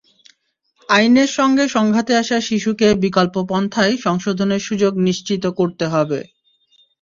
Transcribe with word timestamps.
আইনের 0.89 1.29
সঙ্গে 1.29 1.65
সংঘাতে 1.67 2.13
আসা 2.17 2.37
শিশুকে 2.41 2.87
বিকল্প 2.95 3.35
পন্থায় 3.49 3.93
সংশোধনের 3.97 4.61
সুযোগ 4.61 4.93
নিশ্চিত 5.07 5.43
করতে 5.59 5.85
হবে। 5.87 6.19